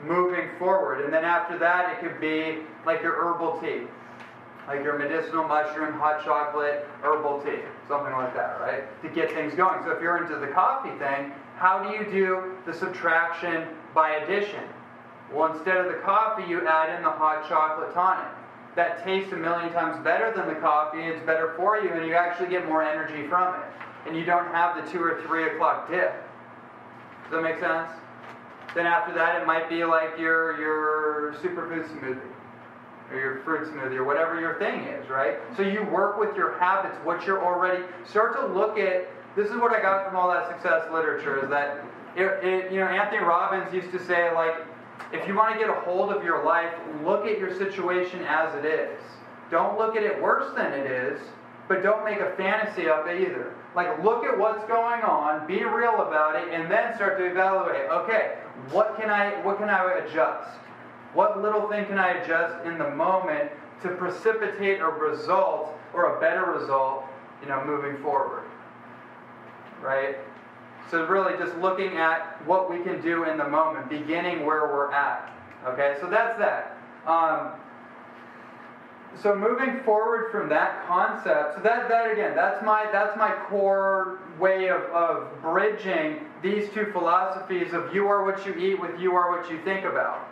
[0.05, 1.05] moving forward.
[1.05, 3.87] And then after that, it could be like your herbal tea
[4.67, 8.83] like your medicinal mushroom, hot chocolate, herbal tea, something like that, right?
[9.03, 9.83] To get things going.
[9.85, 14.65] So if you're into the coffee thing, how do you do the subtraction by addition?
[15.37, 18.33] Well, instead of the coffee, you add in the hot chocolate tonic.
[18.75, 22.15] That tastes a million times better than the coffee, it's better for you, and you
[22.15, 23.61] actually get more energy from it.
[24.07, 26.15] And you don't have the 2 or 3 o'clock dip.
[27.25, 27.91] Does that make sense?
[28.75, 32.19] Then after that, it might be like your, your superfood smoothie
[33.11, 35.37] or your fruit smoothie or whatever your thing is, right?
[35.57, 39.09] So you work with your habits, what you're already start to look at.
[39.37, 41.85] This is what I got from all that success literature is that
[42.17, 44.55] it, it, you know Anthony Robbins used to say like
[45.13, 46.73] if you want to get a hold of your life,
[47.05, 49.01] look at your situation as it is.
[49.51, 51.21] Don't look at it worse than it is,
[51.69, 53.55] but don't make a fantasy of it either.
[53.75, 57.89] Like look at what's going on, be real about it, and then start to evaluate.
[57.91, 58.39] Okay,
[58.71, 60.59] what can I what can I adjust?
[61.15, 63.51] What little thing can I adjust in the moment
[63.83, 67.05] to precipitate a result or a better result,
[67.43, 68.45] you know, moving forward?
[69.83, 70.17] Right?
[70.91, 74.93] So really just looking at what we can do in the moment, beginning where we're
[74.93, 75.33] at.
[75.67, 76.79] Okay, so that's that.
[77.07, 77.53] Um,
[79.21, 84.21] so moving forward from that concept, so that, that again, that's my, that's my core
[84.39, 89.15] way of, of bridging these two philosophies of you are what you eat with you
[89.15, 90.29] are what you think about.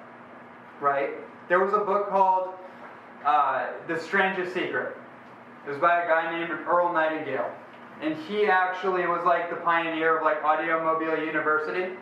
[0.80, 1.10] Right?
[1.48, 2.50] There was a book called
[3.24, 4.96] uh, The Strangest Secret.
[5.66, 7.50] It was by a guy named Earl Nightingale.
[8.00, 11.96] And he actually was like the pioneer of like Audiomobile University.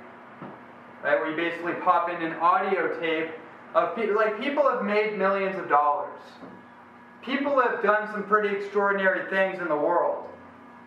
[1.03, 3.33] Right, where you basically pop in an audio tape
[3.75, 6.21] of people like people have made millions of dollars.
[7.23, 10.27] People have done some pretty extraordinary things in the world.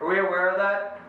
[0.02, 1.00] Are we aware of that?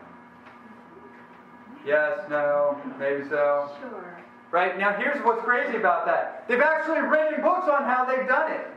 [1.85, 3.71] Yes, no, maybe so.
[3.79, 4.19] Sure.
[4.51, 4.77] Right?
[4.77, 6.45] Now, here's what's crazy about that.
[6.47, 8.67] They've actually written books on how they've done it.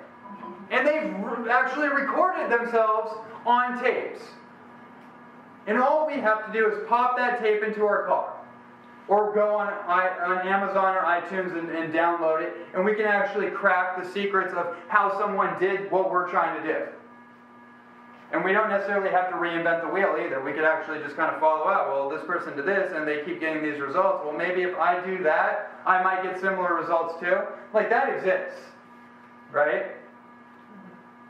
[0.70, 3.12] And they've actually recorded themselves
[3.46, 4.20] on tapes.
[5.70, 8.34] And all we have to do is pop that tape into our car.
[9.06, 13.50] Or go on, on Amazon or iTunes and, and download it, and we can actually
[13.50, 16.86] crack the secrets of how someone did what we're trying to do.
[18.32, 20.42] And we don't necessarily have to reinvent the wheel either.
[20.42, 21.88] We could actually just kind of follow out.
[21.88, 24.24] Well, this person did this and they keep getting these results.
[24.24, 27.38] Well, maybe if I do that, I might get similar results too.
[27.72, 28.58] Like that exists,
[29.52, 29.92] right?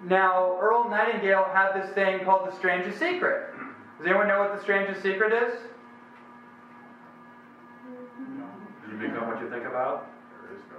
[0.02, 3.50] Now, Earl Nightingale had this thing called the strangest secret.
[4.00, 5.52] Does anyone know what the strangest secret is?
[8.88, 10.10] You become what you think about?
[10.40, 10.78] There is no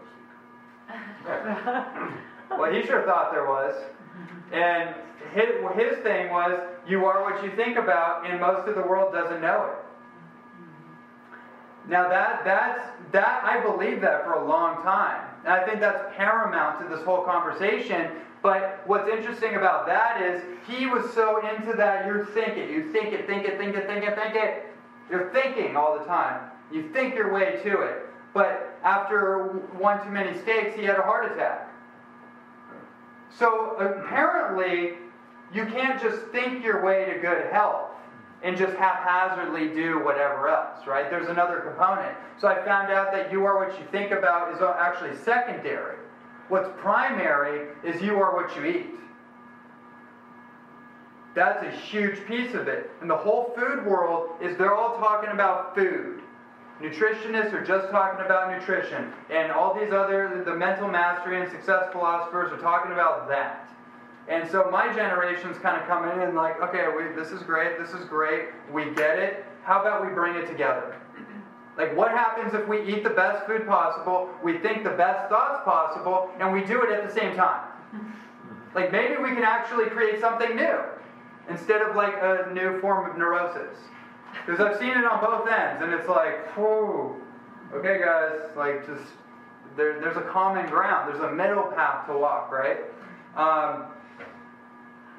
[1.30, 2.18] secret.
[2.58, 3.76] Well, he sure thought there was.
[4.52, 4.96] And
[5.34, 9.14] his, his thing was, you are what you think about, and most of the world
[9.14, 9.78] doesn't know it.
[11.88, 15.28] Now that that's that I believe that for a long time.
[15.46, 18.12] And I think that's paramount to this whole conversation.
[18.42, 23.14] But what's interesting about that is he was so into that you're thinking, you think
[23.14, 24.74] it, think it, think it, think it, think it.
[25.10, 26.50] You're thinking all the time.
[26.72, 28.08] You think your way to it.
[28.34, 31.68] But after one too many steaks, he had a heart attack.
[33.30, 34.94] So apparently,
[35.54, 37.90] you can't just think your way to good health
[38.44, 41.10] and just haphazardly do whatever else, right?
[41.10, 42.16] There's another component.
[42.40, 45.98] So I found out that you are what you think about is actually secondary.
[46.52, 48.88] What's primary is you are what you eat.
[51.34, 52.92] That's a huge piece of it.
[53.00, 56.20] And the whole food world is they're all talking about food.
[56.82, 59.14] Nutritionists are just talking about nutrition.
[59.30, 63.70] And all these other, the mental mastery and success philosophers are talking about that.
[64.28, 67.94] And so my generation's kind of coming in like, okay, we, this is great, this
[67.94, 69.46] is great, we get it.
[69.64, 71.01] How about we bring it together?
[71.78, 75.64] Like, what happens if we eat the best food possible, we think the best thoughts
[75.64, 77.68] possible, and we do it at the same time?
[78.74, 80.80] Like, maybe we can actually create something new
[81.50, 83.78] instead of like a new form of neurosis.
[84.46, 87.22] Because I've seen it on both ends, and it's like, whew,
[87.74, 89.04] okay, guys, like, just
[89.76, 92.78] there, there's a common ground, there's a middle path to walk, right?
[93.36, 93.84] Um,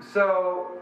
[0.01, 0.79] so,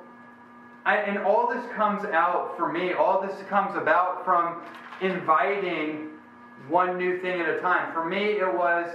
[0.87, 4.57] I, and all this comes out for me, all this comes about from
[5.01, 6.11] inviting
[6.69, 7.93] one new thing at a time.
[7.93, 8.89] For me, it was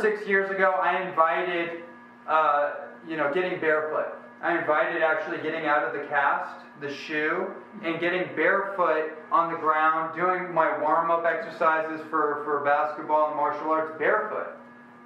[0.00, 1.82] six years ago, I invited,
[2.28, 2.74] uh,
[3.08, 4.18] you know, getting barefoot.
[4.42, 7.46] I invited actually getting out of the cast, the shoe,
[7.82, 13.36] and getting barefoot on the ground, doing my warm up exercises for, for basketball and
[13.36, 14.48] martial arts barefoot.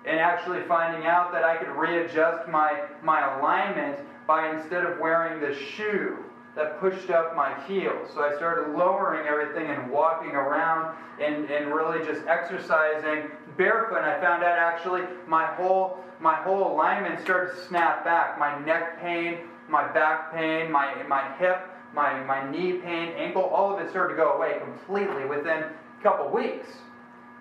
[0.05, 5.41] And actually finding out that I could readjust my, my alignment by instead of wearing
[5.41, 6.25] the shoe
[6.57, 8.11] that pushed up my heels.
[8.15, 13.99] So I started lowering everything and walking around and, and really just exercising barefoot.
[13.99, 18.39] And I found out actually my whole my whole alignment started to snap back.
[18.39, 23.75] My neck pain, my back pain, my my hip, my, my knee pain, ankle, all
[23.75, 26.69] of it started to go away completely within a couple weeks.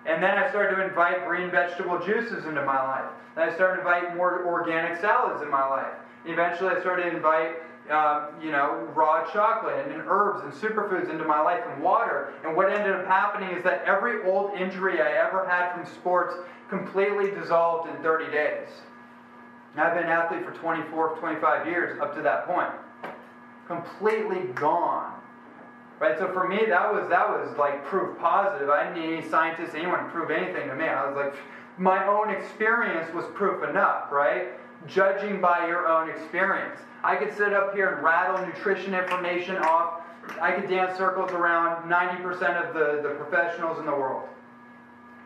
[0.06, 3.10] And then I started to invite green vegetable juices into my life.
[3.36, 5.92] Then I started to invite more organic salads in my life.
[6.24, 7.56] Eventually, I started to invite
[7.90, 12.32] um, you know, raw chocolate and, herbs and superfoods into my life and water.
[12.44, 16.34] And what ended up happening is that every old injury I ever had from sports
[16.68, 18.68] completely dissolved in 30 days.
[19.76, 22.70] I've been an athlete for 24, 25 years up to that point.
[23.66, 25.14] Completely gone.
[26.00, 26.18] Right?
[26.18, 28.70] So for me, that was that was like proof positive.
[28.70, 30.86] I didn't need any scientists, anyone to prove anything to me.
[30.86, 31.34] I was like,
[31.78, 34.48] my own experience was proof enough, right?
[34.86, 36.80] Judging by your own experience.
[37.02, 40.00] I could sit up here and rattle nutrition information off.
[40.40, 44.28] I could dance circles around 90% of the, the professionals in the world.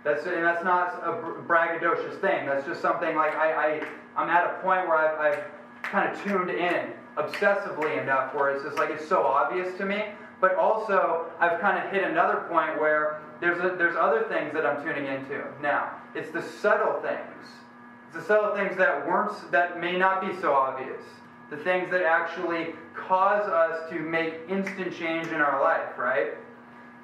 [0.05, 1.13] That's, and that's not a
[1.47, 2.47] braggadocious thing.
[2.47, 3.87] That's just something like I, I,
[4.17, 5.45] I'm at a point where I've, I've
[5.83, 10.05] kind of tuned in obsessively enough where it's just like it's so obvious to me.
[10.41, 14.67] But also, I've kind of hit another point where there's, a, there's other things that
[14.67, 15.93] I'm tuning into now.
[16.15, 17.49] It's the subtle things
[18.15, 21.03] to sell things that weren't that may not be so obvious.
[21.51, 26.35] The things that actually cause us to make instant change in our life, right?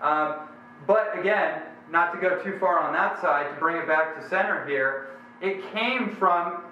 [0.00, 0.48] Um,
[0.86, 4.28] but again, not to go too far on that side, to bring it back to
[4.28, 5.10] center here,
[5.42, 6.62] it came from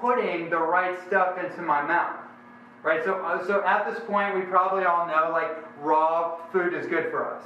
[0.00, 2.20] putting the right stuff into my mouth.
[2.82, 3.02] Right?
[3.04, 7.10] So, uh, so at this point, we probably all know like raw food is good
[7.10, 7.44] for us.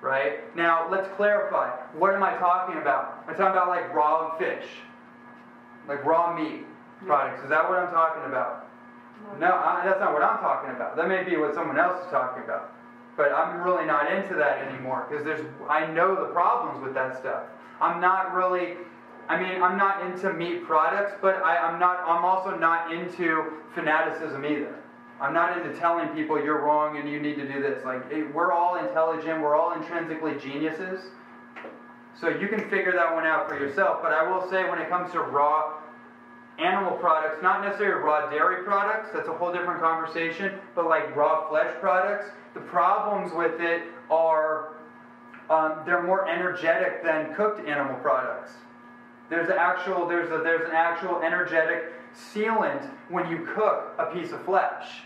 [0.00, 0.56] Right?
[0.56, 1.68] Now, let's clarify.
[1.92, 3.24] What am I talking about?
[3.28, 4.64] I'm talking about like raw fish,
[5.88, 6.64] like raw meat
[7.06, 7.42] products.
[7.42, 8.66] Is that what I'm talking about?
[9.38, 10.96] No, I, that's not what I'm talking about.
[10.96, 12.72] That may be what someone else is talking about.
[13.16, 17.18] But I'm really not into that anymore because there's I know the problems with that
[17.18, 17.44] stuff.
[17.80, 18.76] I'm not really
[19.30, 22.00] I mean, I'm not into meat products, but I, am not.
[22.00, 24.74] I'm also not into fanaticism either.
[25.20, 27.84] I'm not into telling people you're wrong and you need to do this.
[27.84, 29.40] Like, it, we're all intelligent.
[29.40, 31.00] We're all intrinsically geniuses.
[32.20, 34.00] So you can figure that one out for yourself.
[34.02, 35.80] But I will say, when it comes to raw
[36.58, 41.48] animal products, not necessarily raw dairy products, that's a whole different conversation, but like raw
[41.48, 44.74] flesh products, the problems with it are
[45.48, 48.52] um, they're more energetic than cooked animal products.
[49.30, 54.32] There's an actual there's a, there's an actual energetic sealant when you cook a piece
[54.32, 55.02] of flesh.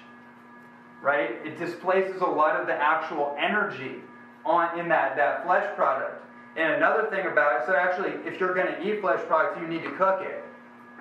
[1.01, 1.37] Right?
[1.45, 3.97] It displaces a lot of the actual energy
[4.45, 6.25] on in that, that flesh product.
[6.57, 9.67] And another thing about it, so actually if you're going to eat flesh products, you
[9.67, 10.45] need to cook it.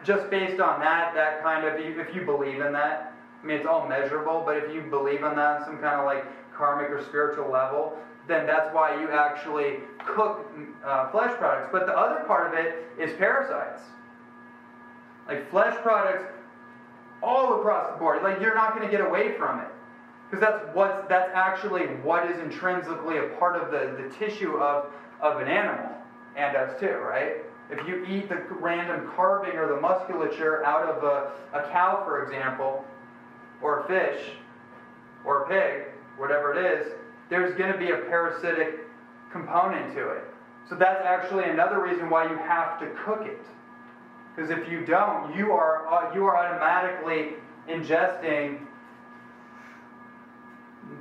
[0.04, 3.68] Just based on that, that kind of if you believe in that, I mean it's
[3.68, 7.02] all measurable, but if you believe in that on some kind of like karmic or
[7.04, 7.98] spiritual level,
[8.28, 10.50] then that's why you actually cook
[10.86, 11.70] uh, flesh products.
[11.72, 13.82] But the other part of it is parasites.
[15.28, 16.26] Like flesh products
[17.22, 18.24] all across the board.
[18.24, 19.68] Like you're not going to get away from it.
[20.30, 24.92] Because that's what's that's actually what is intrinsically a part of the, the tissue of,
[25.24, 25.90] of an animal
[26.36, 27.38] and us too, right?
[27.72, 32.24] If you eat the random carving or the musculature out of a, a cow, for
[32.24, 32.86] example,
[33.62, 34.32] or a fish,
[35.24, 36.94] or a pig, whatever it is,
[37.30, 38.82] there's going to be a parasitic
[39.32, 40.26] component to it.
[40.70, 43.46] So that's actually another reason why you have to cook it.
[44.36, 47.36] Because if you don't, you are, uh, you are automatically
[47.70, 48.60] ingesting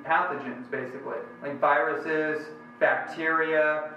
[0.05, 2.47] pathogens, basically, like viruses,
[2.79, 3.91] bacteria,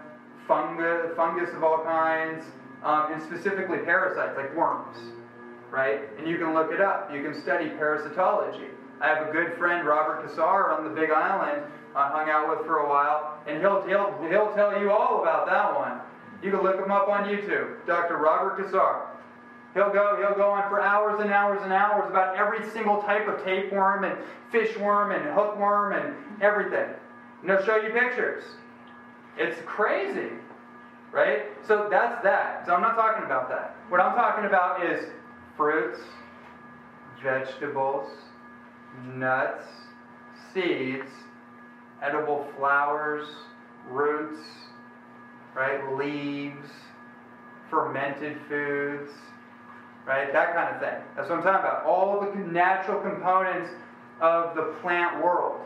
[0.48, 2.46] fungus, fungus of all kinds,
[2.84, 4.98] um, and specifically parasites like worms,
[5.72, 6.02] right?
[6.18, 7.14] And you can look it up.
[7.14, 8.70] You can study parasitology.
[9.02, 11.64] I have a good friend, Robert Cassar, on the Big Island,
[11.96, 15.46] I hung out with for a while, and he'll, he'll, he'll tell you all about
[15.48, 16.00] that one.
[16.44, 18.18] You can look him up on YouTube, Dr.
[18.18, 19.08] Robert Cassar.
[19.74, 23.28] He'll go, he'll go on for hours and hours and hours about every single type
[23.28, 24.18] of tapeworm and
[24.52, 26.90] fishworm and hookworm and everything.
[27.42, 28.44] And he'll show you pictures.
[29.38, 30.30] It's crazy,
[31.12, 31.46] right?
[31.68, 32.66] So that's that.
[32.66, 33.76] So I'm not talking about that.
[33.90, 35.06] What I'm talking about is
[35.58, 36.00] fruits,
[37.22, 38.08] vegetables,
[39.04, 39.66] nuts,
[40.54, 41.10] seeds,
[42.02, 43.28] edible flowers,
[43.90, 44.40] roots,
[45.54, 45.94] right?
[45.98, 46.70] Leaves,
[47.70, 49.12] fermented foods,
[50.06, 50.32] right?
[50.32, 51.02] That kind of thing.
[51.16, 51.86] That's what I'm talking about.
[51.86, 53.70] All the natural components
[54.22, 55.62] of the plant world.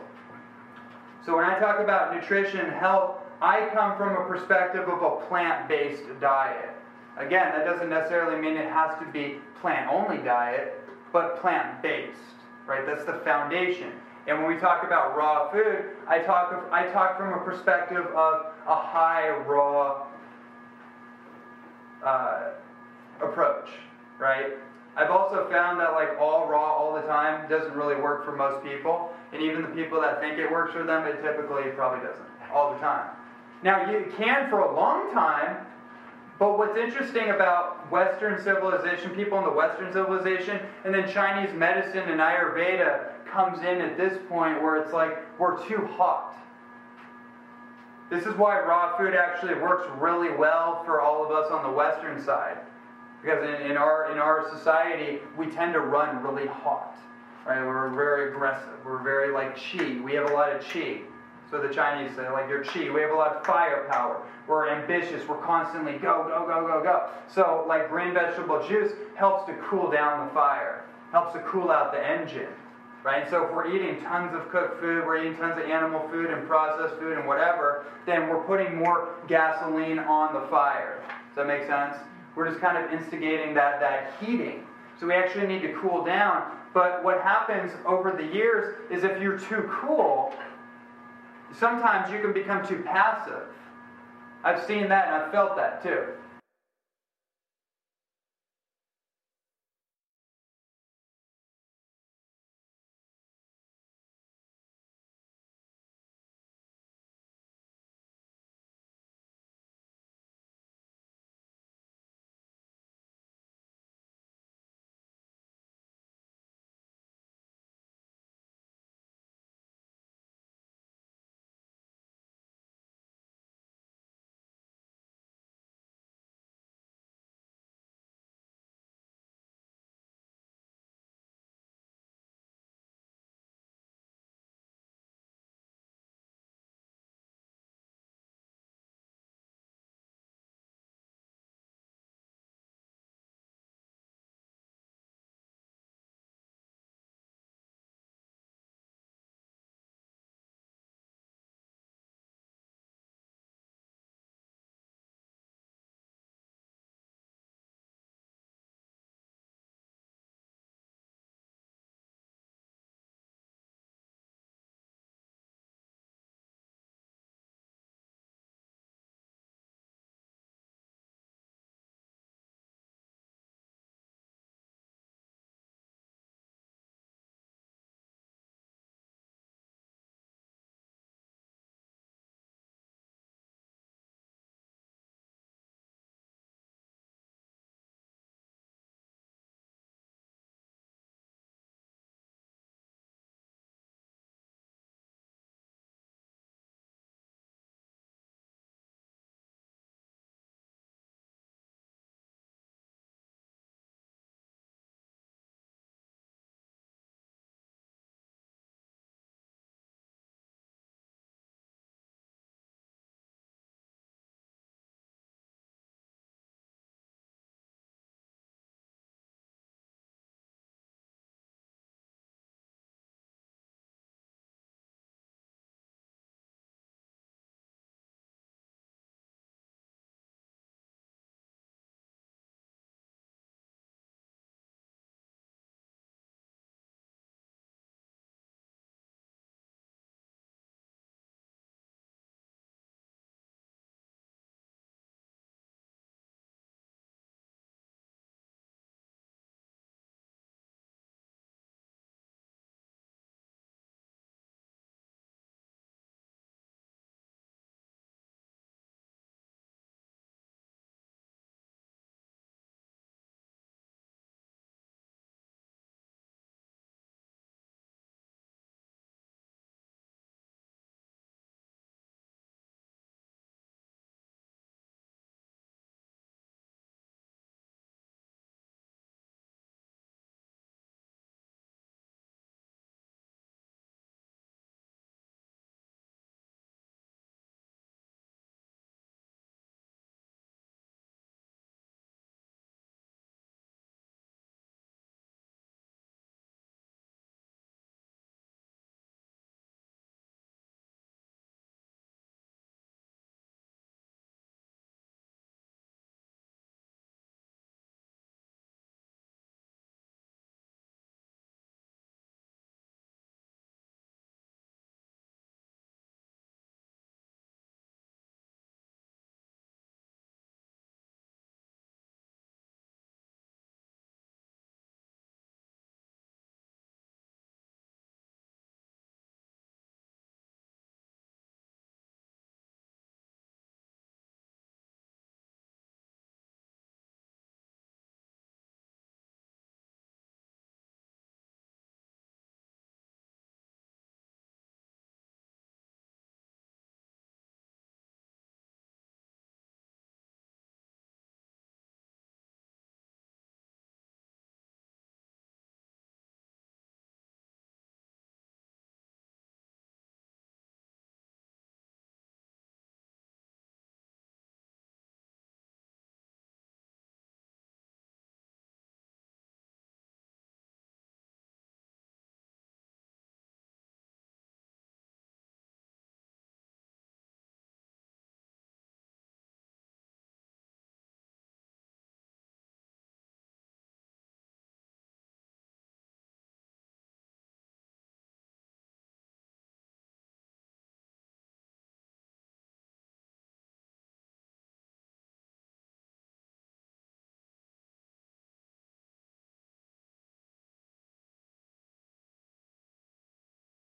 [1.24, 5.68] So when I talk about nutrition health, I come from a perspective of a plant
[5.68, 6.74] based diet.
[7.16, 10.82] Again, that doesn't necessarily mean it has to be plant only diet,
[11.12, 12.18] but plant based,
[12.66, 12.84] right?
[12.86, 13.92] That's the foundation.
[14.26, 18.06] And when we talk about raw food, I talk, of, I talk from a perspective
[18.06, 20.06] of a high raw
[22.04, 22.50] uh,
[23.22, 23.70] approach,
[24.18, 24.52] right?
[24.96, 28.62] I've also found that like all raw all the time doesn't really work for most
[28.62, 29.14] people.
[29.32, 32.74] And even the people that think it works for them, it typically probably doesn't all
[32.74, 33.08] the time.
[33.62, 35.66] Now, you can for a long time,
[36.38, 42.08] but what's interesting about Western civilization, people in the Western civilization, and then Chinese medicine
[42.08, 46.34] and Ayurveda comes in at this point where it's like we're too hot.
[48.08, 51.70] This is why raw food actually works really well for all of us on the
[51.70, 52.58] western side.
[53.22, 56.96] Because in, in, our, in our society, we tend to run really hot.
[57.46, 57.64] Right?
[57.64, 58.84] We're very aggressive.
[58.84, 60.00] We're very like chi.
[60.02, 61.02] We have a lot of chi.
[61.50, 62.90] So the Chinese say, like, your chi.
[62.90, 64.22] We have a lot of firepower.
[64.46, 65.26] We're ambitious.
[65.28, 67.08] We're constantly go, go, go, go, go.
[67.28, 71.92] So, like, green vegetable juice helps to cool down the fire, helps to cool out
[71.92, 72.48] the engine.
[73.02, 73.28] Right?
[73.30, 76.46] So if we're eating tons of cooked food, we're eating tons of animal food and
[76.46, 81.02] processed food and whatever, then we're putting more gasoline on the fire.
[81.28, 81.96] Does that make sense?
[82.36, 84.66] We're just kind of instigating that, that heating.
[84.98, 86.58] So we actually need to cool down.
[86.74, 90.34] But what happens over the years is if you're too cool,
[91.52, 93.44] sometimes you can become too passive.
[94.42, 96.02] I've seen that and I've felt that too.